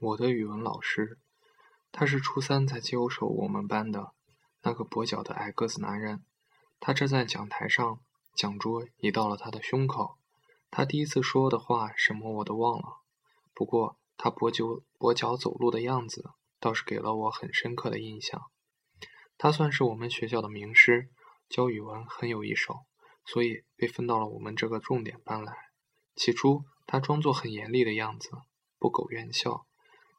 [0.00, 1.18] 我的语文老师，
[1.90, 4.12] 他是初三才接手我们班的，
[4.62, 6.22] 那个跛脚的矮个子男人。
[6.78, 7.98] 他站在讲台上，
[8.32, 10.16] 讲桌移到了他的胸口。
[10.70, 13.00] 他第一次说的话什么我都忘了，
[13.52, 18.40] 不过他跛脚跛脚走路的样子倒是给了我很深刻的印象。
[19.36, 21.10] 他算是我们学校的名师，
[21.48, 22.84] 教语文很有一手，
[23.24, 25.52] 所以被分到了我们这个重点班来。
[26.14, 28.30] 起初他装作很严厉的样子，
[28.78, 29.66] 不苟言笑。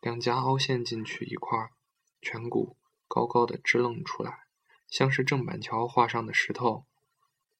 [0.00, 1.70] 两颊凹陷进去一块，
[2.22, 2.76] 颧骨
[3.08, 4.44] 高高的支棱出来，
[4.88, 6.86] 像是郑板桥画上的石头，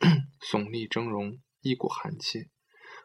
[0.38, 2.50] 耸立峥嵘，一股寒气。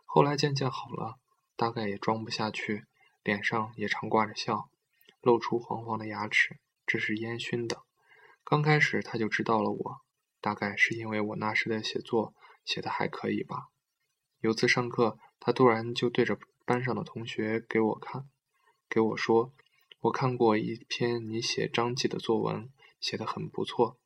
[0.06, 1.18] 后来渐渐好了，
[1.56, 2.86] 大概也装不下去，
[3.24, 4.70] 脸上也常挂着笑，
[5.22, 7.84] 露出黄黄的牙齿，这是烟熏的。
[8.44, 10.02] 刚开始他就知道了我，
[10.42, 12.34] 大概是因为我那时的写作
[12.66, 13.70] 写的还可以吧。
[14.42, 18.30] 有次上课，他突然就对着班上的同学给我看。
[18.94, 19.54] 给我说，
[20.02, 23.98] 我看过一篇你写张继的作文，写得很不错。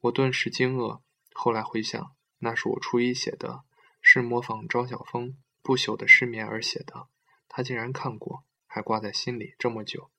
[0.00, 3.62] 我顿时惊愕，后来回想，那是我初一写的，
[4.02, 7.06] 是模仿张晓峰不朽的失眠而写的。
[7.46, 10.10] 他竟然看过，还挂在心里这么久。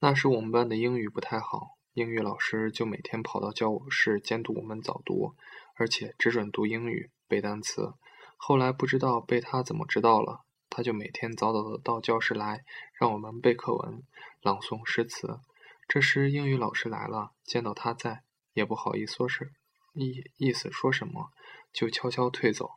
[0.00, 5.36] 那时我们班的英语不太好，英语老师就每天跑到教室监督我们早读，
[5.76, 7.94] 而且只准读英语、背单词。
[8.36, 10.44] 后来不知道被他怎么知道了。
[10.76, 12.64] 他就每天早早的到教室来，
[12.98, 14.02] 让我们背课文、
[14.42, 15.38] 朗诵诗词。
[15.86, 19.52] 这时英语老师来了，见到他在，也不好意思说是
[19.92, 21.30] 意意思说什么，
[21.72, 22.72] 就悄悄退走。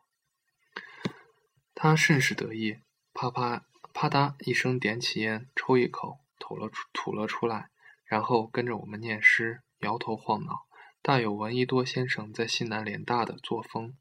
[1.73, 2.81] 他甚是得意，
[3.15, 7.71] 啪啪啪嗒一声点起烟，抽一口，吐了吐了出来，
[8.05, 10.67] 然后跟着我们念诗，摇头晃脑，
[11.01, 13.95] 大有闻一多先生在西南联大的作风。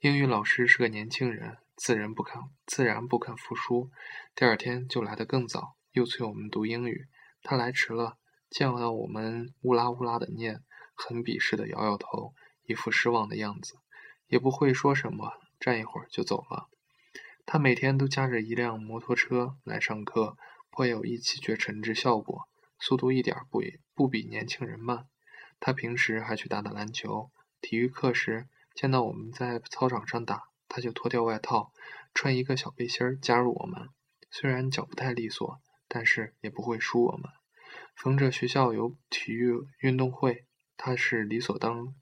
[0.00, 1.58] 英语老师是个年轻人。
[1.76, 3.90] 自然不肯，自然不肯服输。
[4.34, 7.06] 第二天就来得更早，又催我们读英语。
[7.42, 8.16] 他来迟了，
[8.50, 12.34] 见到我们乌拉乌拉的念，很鄙视的摇摇头，
[12.64, 13.74] 一副失望的样子，
[14.26, 16.68] 也不会说什么，站一会儿就走了。
[17.44, 20.36] 他每天都驾着一辆摩托车来上课，
[20.70, 22.48] 颇有一骑绝尘之效果，
[22.80, 23.62] 速度一点不
[23.94, 25.06] 不比年轻人慢。
[25.60, 30.48] 他平时还去打打篮球，体育课时见到我们在操场上打。
[30.76, 31.72] 他就脱掉外套，
[32.12, 33.88] 穿一个小背心儿加入我们。
[34.30, 37.32] 虽然脚不太利索，但是也不会输我们。
[37.94, 40.44] 逢着学校有体育运动会，
[40.76, 41.94] 他是理所当，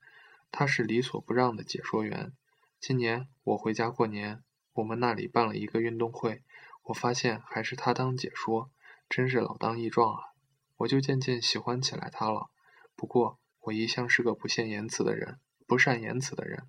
[0.51, 2.33] 他是理所不让的解说员。
[2.81, 4.43] 今年我回家过年，
[4.73, 6.43] 我们那里办了一个运动会，
[6.87, 8.73] 我发现还是他当解说，
[9.09, 10.35] 真是老当益壮啊！
[10.79, 12.51] 我就渐渐喜欢起来他了。
[12.97, 16.67] 不过我一向是个不善言辞的人，不善言辞的人。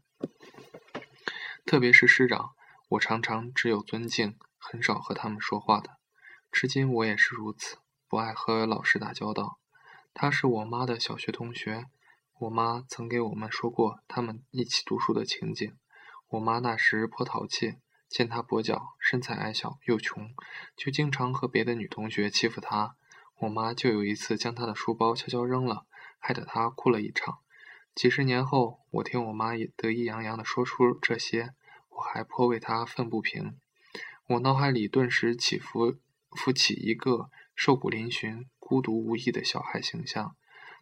[1.66, 2.52] 特别是师长，
[2.90, 5.98] 我常常只有尊敬，很少和他们说话的。
[6.52, 7.78] 至今我也是如此，
[8.08, 9.58] 不爱和老师打交道。
[10.14, 11.88] 他是我妈的小学同学，
[12.38, 15.76] 我妈曾给我们说过他们一起读书的情景。
[16.28, 17.78] 我妈那时颇淘气，
[18.08, 20.36] 见他跛脚，身材矮小又穷，
[20.78, 22.96] 就经常和别的女同学欺负他。
[23.40, 25.88] 我妈就有一次将他的书包悄悄扔了，
[26.20, 27.40] 害得他哭了一场。
[27.96, 31.54] 几十年后，我听我妈得意洋洋地说出这些，
[31.88, 33.58] 我还颇为她愤不平。
[34.28, 35.96] 我脑海里顿时起伏
[36.32, 40.36] 浮起一个瘦骨嶙峋、孤独无依的小孩形象。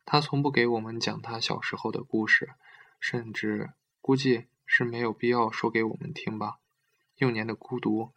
[0.06, 2.56] 他从不给我们讲他小时候的故事，
[3.00, 6.58] 甚至估计是没有必要说给我们听吧。
[7.18, 8.12] 幼年的孤独，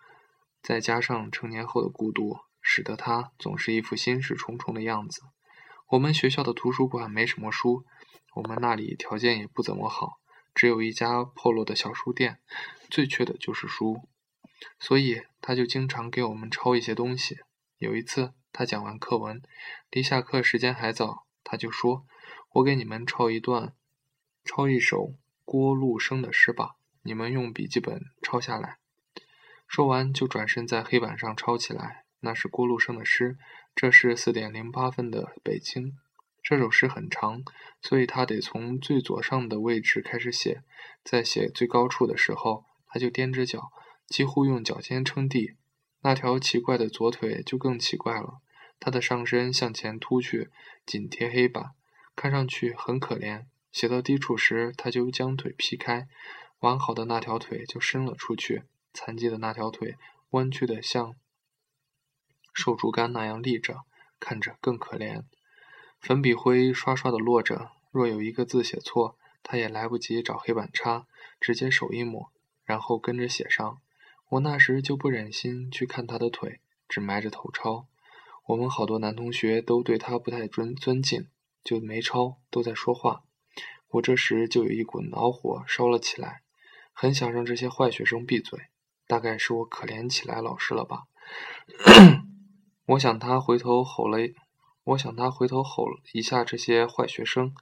[0.62, 5.20] 再加上成年后的孤独，使得他总是一副心事重重的样子。
[5.88, 7.84] 我们学校的图书馆没什么书。
[8.36, 10.20] 我们那里条件也不怎么好，
[10.54, 12.38] 只有一家破落的小书店，
[12.90, 14.02] 最缺的就是书，
[14.78, 17.38] 所以他就经常给我们抄一些东西。
[17.78, 19.40] 有一次，他讲完课文，
[19.90, 22.04] 离下课时间还早，他就说
[22.52, 23.72] ：“我给你们抄一段，
[24.44, 25.14] 抄一首
[25.46, 28.76] 郭路生的诗吧，你们用笔记本抄下来。”
[29.66, 33.38] 说完就转身在黑板上抄起来，那是郭路生的诗，
[33.74, 35.96] 这是四点零八分的北京。
[36.48, 37.42] 这首诗很长，
[37.82, 40.62] 所以他得从最左上的位置开始写。
[41.02, 43.72] 在写最高处的时候，他就踮着脚，
[44.06, 45.56] 几乎用脚尖撑地。
[46.02, 48.38] 那条奇怪的左腿就更奇怪了，
[48.78, 50.52] 他的上身向前凸去，
[50.86, 51.72] 紧贴黑板，
[52.14, 53.46] 看上去很可怜。
[53.72, 56.06] 写到低处时，他就将腿劈开，
[56.60, 58.62] 完好的那条腿就伸了出去，
[58.94, 59.96] 残疾的那条腿
[60.30, 61.16] 弯曲的像
[62.54, 63.80] 瘦竹竿那样立着，
[64.20, 65.24] 看着更可怜。
[66.00, 71.06] 粉笔灰刷刷的落着，若有一个字写错，他也来不及找黑板擦，
[71.40, 72.30] 直接手一抹，
[72.64, 73.78] 然后跟着写上。
[74.30, 77.86] 我那时就不忍心去看他的腿，只埋着头抄。
[78.46, 81.28] 我们好多男同学都对他不太尊尊敬，
[81.64, 83.22] 就没抄，都在说话。
[83.90, 86.42] 我这时就有一股恼火烧了起来，
[86.92, 88.58] 很想让这些坏学生闭嘴。
[89.08, 91.04] 大概是我可怜起来老师了吧？
[92.86, 94.18] 我想他回头吼了，
[94.86, 97.52] 我想他回头吼了一下这些坏学生，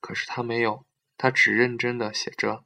[0.00, 0.84] 可是他没有，
[1.16, 2.62] 他只认真的写着。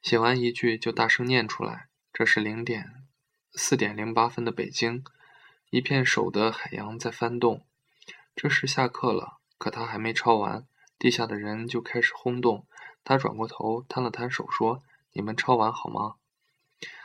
[0.00, 1.88] 写完一句就大声念出来。
[2.12, 3.04] 这是零点
[3.54, 5.02] 四点零八分的北京，
[5.70, 7.66] 一片手的海洋在翻动。
[8.36, 10.64] 这时下课了，可他还没抄完，
[10.96, 12.68] 地下的人就开始轰动。
[13.02, 14.80] 他转过头，摊了摊手，说
[15.12, 16.14] ：“你们抄完好吗？”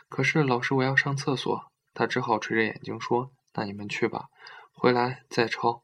[0.08, 1.72] 可是老师，我要上厕所。
[1.92, 4.28] 他只好垂着眼睛说：“那你们去吧，
[4.74, 5.82] 回来再抄。”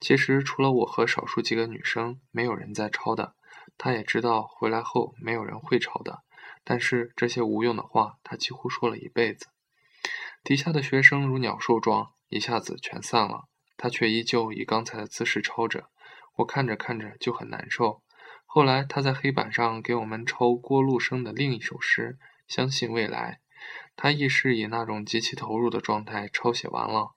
[0.00, 3.34] 其实除了我和少数几个女生，没有人在抄的。
[3.76, 6.22] 他也知道回来后没有人会抄的。
[6.64, 9.48] 但是这些无用的话，他几乎说了一辈子。
[10.44, 13.48] 底下的学生如鸟兽状，一下子全散了。
[13.76, 15.88] 他却依旧以刚才的姿势抄着。
[16.36, 18.02] 我看着看着就很难受。
[18.46, 23.40] 后来他在黑板上给我们抄郭路生的另一首诗《相信未来》。
[23.96, 27.14] 他亦是以那种极其投入的状态抄写完了。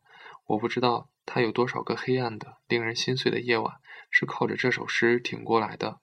[0.47, 3.77] 我不知道他有多少个黑暗的、令人心碎的夜晚
[4.09, 6.01] 是靠着这首诗挺过来的。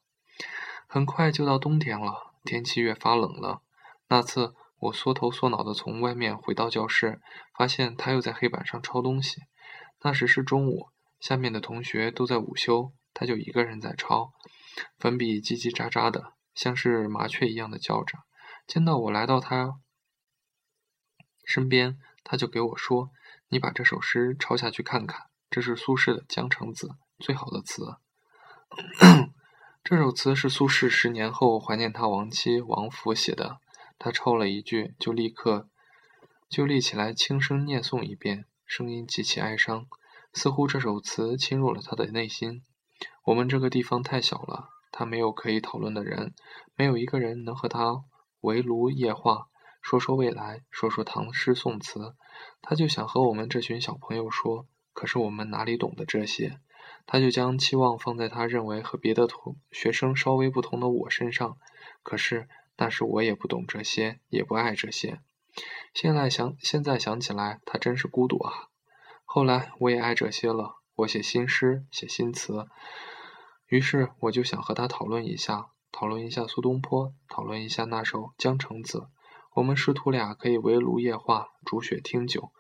[0.87, 2.33] 很快就到冬天了。
[2.45, 3.61] 天气越发冷了。
[4.09, 7.21] 那次我缩头缩脑的从外面回到教室，
[7.55, 9.43] 发现他又在黑板上抄东西。
[10.01, 10.89] 那时是中午，
[11.21, 14.33] 下面的同学都在午休，他就一个人在抄，
[14.99, 18.21] 粉笔叽叽喳喳的，像是麻雀一样的叫着。
[18.67, 19.79] 见到我来到他
[21.45, 23.11] 身边，他就给我说
[23.51, 27.97] ：“你把这首诗抄下去看看，这是苏轼的《江城子》，最好的词。
[29.83, 33.59] ”这首词是苏轼十年后怀念他亡妻王弗写的。
[33.99, 35.69] 他抄了一句，就立刻
[36.51, 39.87] 就立起来，轻声念诵一遍，声音极其哀伤，
[40.35, 42.63] 似乎这首词侵入了他的内心。
[43.25, 46.35] 我们这个地方太小了，他没有可以讨论的人，
[46.77, 48.05] 没有一个人能和他
[48.43, 49.47] 围炉夜话，
[49.81, 52.15] 说说未来，说说唐诗宋词。
[52.63, 56.61] 他就想和我们这群小朋友说，可是我们哪里懂得这些？
[57.07, 61.57] 他就将期望放在他认为和别的同学生稍微不同的我身上，
[62.03, 65.21] 可是那时我也不懂这些，也不爱这些。
[65.95, 68.69] 现在想，现在想起来，他真是孤独啊。
[69.25, 72.67] 后来我也爱这些了，我写新诗，写新词。
[73.67, 78.99] 于是我就想和他讨论一下，讨论一下苏东坡，讨论一下那首《江城子》。
[79.55, 82.53] 我们师徒俩可以围炉夜话，煮雪听酒，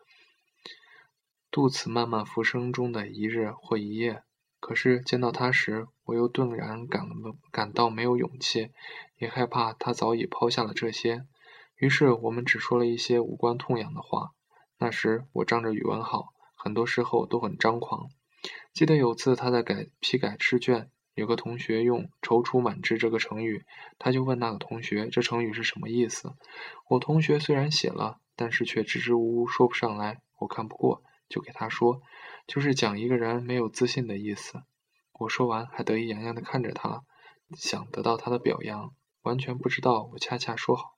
[1.50, 4.22] 度此漫漫浮生中的一日或一夜。
[4.60, 7.06] 可是见到他时，我又顿然感
[7.52, 8.72] 感到没有勇气，
[9.16, 11.26] 也害怕他早已抛下了这些。
[11.76, 14.30] 于是我们只说了一些无关痛痒的话。
[14.78, 18.08] 那时我仗着语文好，很多时候都很张狂。
[18.72, 23.64] 记得有次他在改批改试卷，有个同学用“踌躇满志”这个成语，
[23.98, 26.36] 他就问那个同学这成语是什么意思。
[26.88, 30.20] 我同学虽然写了，但是却支支吾吾说不上来。
[30.38, 32.00] 我看不过，就给他说。
[32.46, 34.62] 就是讲一个人没有自信的意思。
[35.14, 37.02] 我说完，还得意洋洋地看着他，
[37.56, 40.92] 想得到他的表扬，完全不知道我恰恰说好，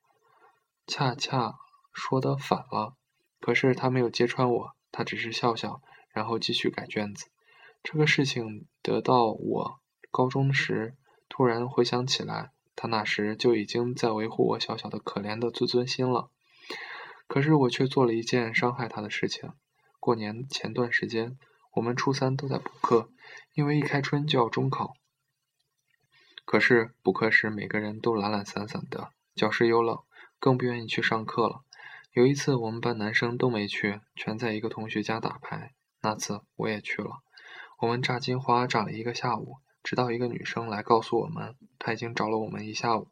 [0.87, 1.55] 恰恰
[1.95, 2.95] 说的反了。
[3.41, 5.81] 可是他没有揭穿我，他只是笑笑，
[6.13, 7.31] 然后继续改卷子。
[7.83, 10.97] 这个事情得到我高中时
[11.29, 16.31] 突然回想起来，他那时就已经在维护我小小的可怜的自尊心了。
[17.27, 19.53] 可是我却做了一件伤害他的事情。
[20.01, 21.39] 过年前段时间，
[21.75, 23.11] 我们初三都在补课，
[23.55, 24.95] 因为一开春就要中考。
[26.45, 30.01] 可是补课时，每个人都懒懒散散的，教室又冷，
[30.41, 31.61] 更不愿意去上课了。
[32.13, 35.75] 有一次，我们班男生都没去，全在一个同学家打牌。
[36.01, 37.21] 那次我也去了，
[37.79, 43.11] 我们炸金花炸了一个下午，直到一个女生来告诉我们，她已经找了我们一下午了，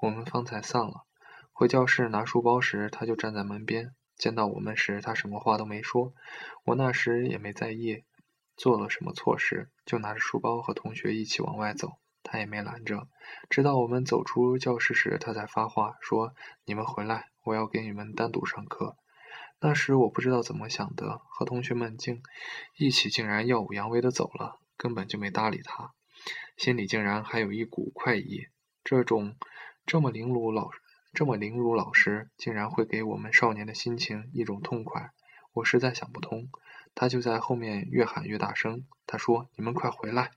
[0.00, 1.04] 我们方才散了。
[1.52, 3.94] 回教室拿书包时，她就站在门边。
[4.16, 6.12] 见到我们时，她什么话都没说。
[6.64, 8.04] 我那时也没在意
[8.56, 13.08] 做了什么错事，就拿着书包和同学一起往外走，她也没拦着。
[13.48, 16.32] 直到我们走出教室时，她才发话说
[16.64, 18.96] ：“你们回来，我要给你们单独上课。”
[19.60, 22.22] 那时我不知道怎么想的，和同学们竟
[22.76, 25.94] 一起竟然耀武扬威的走了，根本就没搭理他，
[26.58, 28.48] 心里竟然还有一股快意。
[28.84, 29.34] 这种
[29.86, 30.68] 这么凌辱老。
[31.14, 35.12] 这么凌辱老师，竟然会给我们少年的心情一种痛快，
[35.54, 36.50] 我实在想不通。
[36.94, 40.32] 他就在后面越喊越大声，他说：“你们快回来！”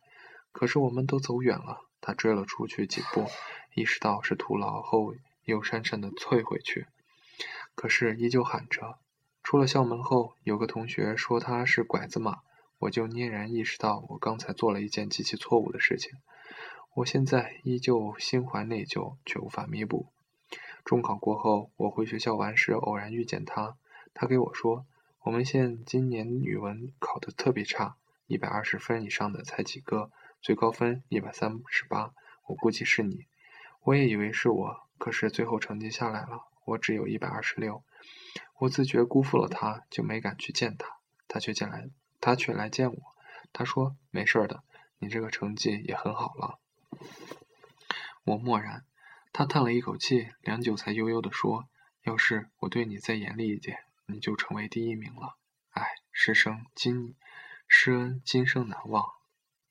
[0.54, 3.28] 可是我们都走远了，他追了出去几步，
[3.76, 5.14] 意识到是徒劳后，
[5.44, 6.88] 又讪讪的退回去，
[7.76, 8.98] 可是依旧喊着
[9.44, 12.38] ：“出了校门后，有个同学说他是拐子马，
[12.80, 16.12] 我就嫣然意识到我刚才做了一件极其错误的事情。
[16.94, 20.08] 我现在依旧心怀内疚，却无法弥补。
[20.84, 23.78] 中考过后，我回学校玩时偶然遇见他，
[24.14, 24.86] 他给我说
[25.24, 32.14] ：“我们县今年语文考得特别差，一百二十分以上的才几个，最高分一百三十八，
[32.46, 33.26] 我估计是你。”
[33.84, 37.84] 我也以为是我，可是最后成绩下来了，我只有一百二十六。
[38.60, 40.98] 我自觉辜负了他，就没敢去见他。
[41.28, 41.90] 他却进来，
[42.28, 43.16] 他却来见我。
[43.54, 44.62] 他说：“没事的，
[45.00, 46.60] 你这个成绩也很好了。”
[48.26, 48.84] 我默然。
[49.32, 51.70] 他叹了一口气，良久才悠悠地说
[52.04, 55.38] ：“要是我对你再严厉一点，你就成为第一名了。
[55.70, 57.16] 哎，师生今，
[57.66, 59.10] 师恩今生难忘。”